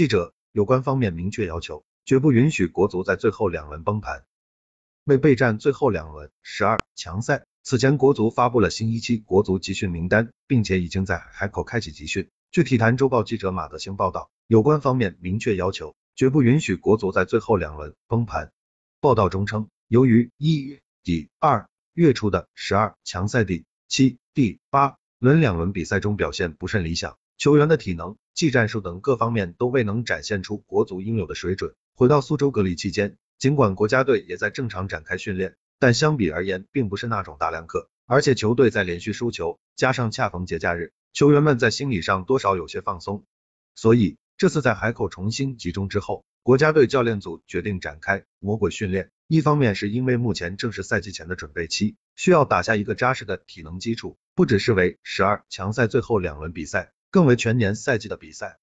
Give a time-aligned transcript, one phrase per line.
[0.00, 4.24] 记者，有关方面明确要求，绝不允许国足在最后两轮崩盘。
[5.04, 12.30] 为备战最后两轮十二强赛，此前国足发布了新一期国足集训名单，并且已经在海口开启集训。
[12.50, 18.52] 据体坛周报记者马德兴报道，有关方面明确要求，绝不允许国足在最后两轮崩盘。
[19.02, 31.74] 报道中称，由于一月底二月初的十二强赛第七、第八轮两轮比赛中表现不甚理想，球员的体能、技战术等各方面都未能展现出国足应有的水准。
[31.94, 33.18] 回到苏州隔离期间。
[33.38, 43.26] 尽管国家队也在正常展开训练，但相比而言，并不是那种大量课，而且球队在连续输球，加上恰逢节假日，球员们在心理上多少有些放松。
[43.74, 49.10] 所以这次在海口重新集中之后，国家队教练组决定展开魔鬼训练。
[49.26, 58.58] 一方面是因为目前正是赛季前的准备期，需要打下一个扎实的体能基础，不只是为十二强赛最后两轮比赛，更为全年赛季的比赛。